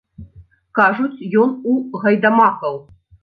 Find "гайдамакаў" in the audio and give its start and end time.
2.05-2.81